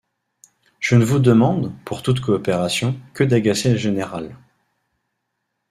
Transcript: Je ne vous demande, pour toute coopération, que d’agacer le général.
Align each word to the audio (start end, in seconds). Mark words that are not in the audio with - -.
Je 0.79 0.95
ne 0.95 1.05
vous 1.05 1.19
demande, 1.19 1.73
pour 1.85 2.01
toute 2.01 2.21
coopération, 2.21 2.99
que 3.13 3.23
d’agacer 3.23 3.69
le 3.69 3.77
général. 3.77 4.35